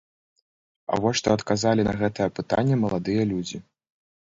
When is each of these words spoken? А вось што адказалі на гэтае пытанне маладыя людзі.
А 0.93 0.99
вось 1.03 1.21
што 1.21 1.29
адказалі 1.39 1.81
на 1.91 1.95
гэтае 2.03 2.29
пытанне 2.41 2.75
маладыя 2.85 3.23
людзі. 3.33 3.67